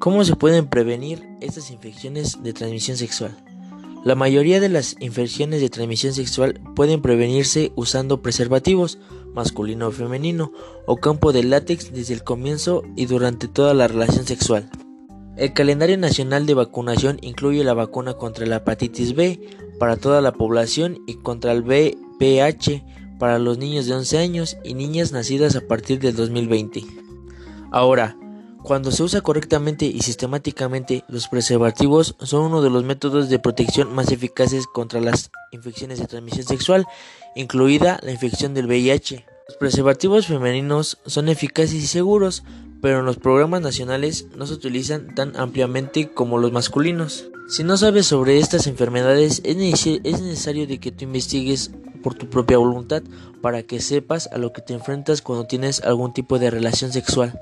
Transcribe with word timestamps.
¿Cómo 0.00 0.24
se 0.24 0.34
pueden 0.34 0.66
prevenir 0.66 1.28
estas 1.42 1.70
infecciones 1.70 2.42
de 2.42 2.54
transmisión 2.54 2.96
sexual? 2.96 3.36
La 4.02 4.14
mayoría 4.14 4.58
de 4.58 4.70
las 4.70 4.96
infecciones 4.98 5.60
de 5.60 5.68
transmisión 5.68 6.14
sexual 6.14 6.58
pueden 6.74 7.02
prevenirse 7.02 7.70
usando 7.76 8.22
preservativos, 8.22 8.98
masculino 9.34 9.88
o 9.88 9.90
femenino, 9.90 10.52
o 10.86 10.96
campo 10.96 11.34
de 11.34 11.44
látex 11.44 11.92
desde 11.92 12.14
el 12.14 12.24
comienzo 12.24 12.82
y 12.96 13.04
durante 13.04 13.46
toda 13.46 13.74
la 13.74 13.88
relación 13.88 14.26
sexual. 14.26 14.70
El 15.36 15.52
calendario 15.52 15.98
nacional 15.98 16.46
de 16.46 16.54
vacunación 16.54 17.18
incluye 17.20 17.62
la 17.62 17.74
vacuna 17.74 18.14
contra 18.14 18.46
la 18.46 18.56
hepatitis 18.56 19.14
B 19.14 19.38
para 19.78 19.98
toda 19.98 20.22
la 20.22 20.32
población 20.32 20.96
y 21.06 21.16
contra 21.16 21.52
el 21.52 21.60
VPH 21.60 23.18
para 23.18 23.38
los 23.38 23.58
niños 23.58 23.84
de 23.84 23.92
11 23.92 24.16
años 24.16 24.56
y 24.64 24.72
niñas 24.72 25.12
nacidas 25.12 25.56
a 25.56 25.60
partir 25.60 26.00
del 26.00 26.16
2020. 26.16 26.84
Ahora, 27.70 28.16
cuando 28.62 28.92
se 28.92 29.02
usa 29.02 29.22
correctamente 29.22 29.86
y 29.86 30.00
sistemáticamente, 30.00 31.04
los 31.08 31.28
preservativos 31.28 32.14
son 32.20 32.44
uno 32.44 32.62
de 32.62 32.70
los 32.70 32.84
métodos 32.84 33.28
de 33.28 33.38
protección 33.38 33.94
más 33.94 34.12
eficaces 34.12 34.66
contra 34.66 35.00
las 35.00 35.30
infecciones 35.50 35.98
de 35.98 36.06
transmisión 36.06 36.46
sexual, 36.46 36.86
incluida 37.34 37.98
la 38.02 38.12
infección 38.12 38.52
del 38.54 38.66
VIH. 38.66 39.24
Los 39.48 39.56
preservativos 39.56 40.26
femeninos 40.26 40.98
son 41.06 41.28
eficaces 41.28 41.74
y 41.74 41.86
seguros, 41.86 42.44
pero 42.82 43.00
en 43.00 43.06
los 43.06 43.16
programas 43.16 43.62
nacionales 43.62 44.26
no 44.36 44.46
se 44.46 44.54
utilizan 44.54 45.14
tan 45.14 45.36
ampliamente 45.36 46.10
como 46.12 46.38
los 46.38 46.52
masculinos. 46.52 47.26
Si 47.48 47.64
no 47.64 47.76
sabes 47.76 48.06
sobre 48.06 48.38
estas 48.38 48.66
enfermedades, 48.66 49.40
es 49.44 49.56
necesario 49.56 50.66
de 50.66 50.78
que 50.78 50.92
tú 50.92 51.04
investigues 51.04 51.72
por 52.02 52.14
tu 52.14 52.28
propia 52.28 52.58
voluntad 52.58 53.02
para 53.42 53.62
que 53.62 53.80
sepas 53.80 54.28
a 54.28 54.38
lo 54.38 54.52
que 54.52 54.62
te 54.62 54.74
enfrentas 54.74 55.22
cuando 55.22 55.46
tienes 55.46 55.80
algún 55.82 56.12
tipo 56.12 56.38
de 56.38 56.50
relación 56.50 56.92
sexual. 56.92 57.40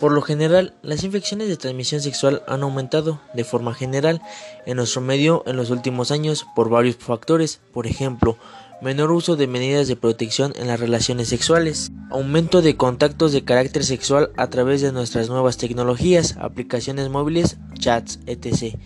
Por 0.00 0.12
lo 0.12 0.22
general, 0.22 0.74
las 0.82 1.02
infecciones 1.02 1.48
de 1.48 1.56
transmisión 1.56 2.00
sexual 2.00 2.42
han 2.46 2.62
aumentado 2.62 3.20
de 3.34 3.42
forma 3.42 3.74
general 3.74 4.22
en 4.64 4.76
nuestro 4.76 5.00
medio 5.00 5.42
en 5.46 5.56
los 5.56 5.70
últimos 5.70 6.12
años 6.12 6.46
por 6.54 6.70
varios 6.70 6.96
factores, 6.96 7.60
por 7.72 7.88
ejemplo, 7.88 8.38
menor 8.80 9.10
uso 9.10 9.34
de 9.34 9.48
medidas 9.48 9.88
de 9.88 9.96
protección 9.96 10.52
en 10.56 10.68
las 10.68 10.78
relaciones 10.78 11.28
sexuales, 11.28 11.90
aumento 12.10 12.62
de 12.62 12.76
contactos 12.76 13.32
de 13.32 13.42
carácter 13.42 13.84
sexual 13.84 14.30
a 14.36 14.48
través 14.50 14.82
de 14.82 14.92
nuestras 14.92 15.28
nuevas 15.28 15.56
tecnologías, 15.56 16.36
aplicaciones 16.38 17.08
móviles, 17.08 17.56
chats, 17.76 18.20
etc., 18.26 18.76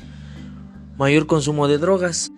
mayor 0.97 1.27
consumo 1.27 1.69
de 1.69 1.77
drogas, 1.77 2.31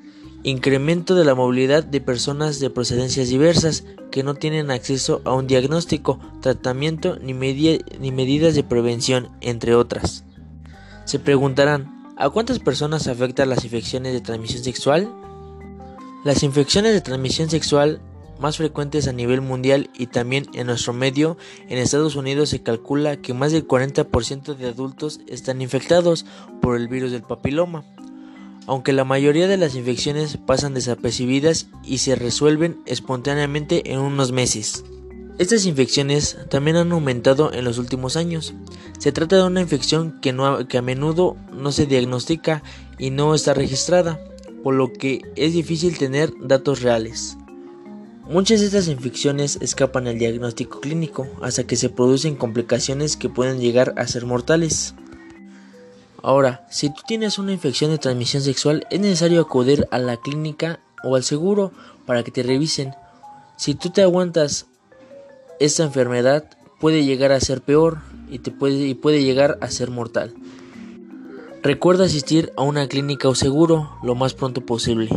incremento 0.43 1.15
de 1.15 1.25
la 1.25 1.37
movilidad 1.37 1.85
de 1.85 2.01
personas 2.01 2.59
de 2.59 2.71
procedencias 2.71 3.29
diversas 3.29 3.85
que 4.15 4.23
no 4.23 4.37
tienen 4.37 4.71
acceso 4.71 5.23
a 5.25 5.33
un 5.33 5.49
diagnóstico, 5.49 6.21
tratamiento 6.41 7.19
ni, 7.21 7.33
ni 7.33 8.13
medidas 8.13 8.55
de 8.55 8.63
prevención, 8.63 9.29
entre 9.41 9.75
otras. 9.75 10.23
Se 11.05 11.19
preguntarán, 11.19 12.15
¿a 12.17 12.31
cuántas 12.31 12.61
personas 12.61 13.09
afectan 13.09 13.49
las 13.49 13.65
infecciones 13.65 14.13
de 14.13 14.21
transmisión 14.21 14.63
sexual? 14.63 15.13
Las 16.25 16.45
infecciones 16.45 16.93
de 16.93 17.01
transmisión 17.01 17.51
sexual 17.51 18.01
más 18.39 18.57
frecuentes 18.57 19.09
a 19.09 19.13
nivel 19.13 19.41
mundial 19.41 19.91
y 19.99 20.07
también 20.07 20.47
en 20.55 20.69
nuestro 20.69 20.93
medio, 20.93 21.37
en 21.69 21.79
Estados 21.79 22.15
Unidos 22.15 22.51
se 22.51 22.63
calcula 22.63 23.17
que 23.17 23.35
más 23.35 23.51
del 23.51 23.67
40% 23.67 24.55
de 24.55 24.69
adultos 24.69 25.23
están 25.27 25.61
infectados 25.61 26.25
por 26.63 26.77
el 26.77 26.87
virus 26.87 27.11
del 27.11 27.23
papiloma 27.23 27.85
aunque 28.67 28.93
la 28.93 29.05
mayoría 29.05 29.49
de 29.49 29.57
las 29.57 29.75
infecciones 29.75 30.37
pasan 30.37 30.75
desapercibidas 30.75 31.69
y 31.85 31.99
se 31.99 32.15
resuelven 32.15 32.81
espontáneamente 32.87 33.93
en 33.93 34.01
unos 34.01 34.33
meses. 34.33 34.85
Estas 35.37 35.67
infecciones 35.67 36.39
también 36.49 36.77
han 36.77 36.93
aumentado 36.93 37.53
en 37.53 37.65
los 37.65 37.79
últimos 37.79 38.17
años. 38.17 38.55
Se 38.99 39.11
trata 39.11 39.37
de 39.37 39.43
una 39.43 39.61
infección 39.61 40.21
que, 40.21 40.31
a 40.31 40.83
menudo 40.83 41.37
no 41.53 41.73
se 41.73 41.87
diagnostica 41.87 42.63
y 42.99 43.11
no 43.11 43.35
está 43.35 43.53
registrada, 43.53 44.21
por 44.63 44.75
lo 44.75 44.93
que 44.93 45.23
es 45.35 45.53
difícil 45.53 45.99
tener 45.99 46.33
datos 46.41 46.83
reales. 46.83 47.37
Muchas 48.29 48.61
de 48.61 48.67
estas 48.67 48.89
infecciones 48.89 49.59
escapan 49.61 50.07
al 50.07 50.19
diagnóstico 50.19 50.81
clínico 50.81 51.27
hasta 51.43 51.65
que 51.65 51.77
se 51.77 51.91
producen 51.91 52.37
complicaciones 52.37 53.17
que 53.17 53.29
pueden 53.29 53.61
llegar 53.61 53.93
a 53.97 54.07
ser 54.07 54.25
mortales. 54.25 54.95
Ahora, 56.25 56.67
si 56.71 56.89
tú 56.89 57.03
tienes 57.07 57.39
una 57.39 57.53
infección 57.53 57.91
de 57.91 57.99
transmisión 57.99 58.43
sexual, 58.43 58.87
es 58.89 58.99
necesario 58.99 59.43
acudir 59.43 59.87
a 59.91 59.99
la 59.99 60.17
clínica 60.17 60.81
o 61.03 61.17
al 61.17 61.23
seguro 61.23 61.71
para 62.07 62.23
que 62.23 62.31
te 62.31 62.43
revisen. 62.43 62.95
Si 63.59 63.75
tú 63.75 63.91
te 63.91 64.01
aguantas 64.01 64.65
esta 65.61 65.83
enfermedad, 65.83 66.49
puede 66.81 67.05
llegar 67.05 67.31
a 67.31 67.41
ser 67.41 67.61
peor 67.61 67.99
y, 68.31 68.39
te 68.39 68.51
puede, 68.51 68.87
y 68.87 68.95
puede 68.95 69.23
llegar 69.23 69.59
a 69.61 69.71
ser 69.71 69.91
mortal. 69.91 70.33
Recuerda 71.63 72.07
asistir 72.07 72.55
a 72.57 72.63
una 72.63 72.89
clínica 72.89 73.29
o 73.29 73.35
seguro 73.35 73.91
lo 74.03 74.15
más 74.15 74.33
pronto 74.33 74.63
posible. 74.63 75.11